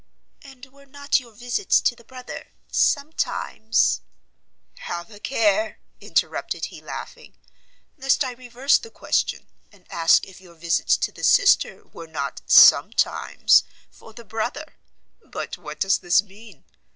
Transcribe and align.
"And 0.41 0.65
were 0.65 0.87
not 0.87 1.19
your 1.19 1.31
visits 1.33 1.79
to 1.81 1.95
the 1.95 2.03
brother 2.03 2.47
sometimes" 2.71 4.01
"Have 4.89 5.11
a 5.11 5.19
care," 5.19 5.79
interrupted 5.99 6.65
he, 6.73 6.81
laughing, 6.81 7.37
"lest 7.99 8.23
I 8.23 8.31
reverse 8.31 8.79
the 8.79 8.89
question, 8.89 9.45
and 9.71 9.85
ask 9.91 10.25
if 10.25 10.41
your 10.41 10.55
visits 10.55 10.97
to 10.97 11.11
the 11.11 11.23
sister 11.23 11.83
were 11.83 12.07
not 12.07 12.41
sometimes 12.47 13.63
for 13.91 14.11
the 14.11 14.25
brother! 14.25 14.73
But 15.23 15.59
what 15.59 15.79
does 15.79 15.99
this 15.99 16.23
mean? 16.23 16.63